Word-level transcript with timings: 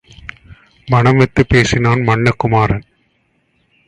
மனம் 0.87 1.17
விட்டுப் 1.17 1.49
பேசினான் 1.49 2.01
மன்ன 2.01 2.31
குமரன். 2.37 2.83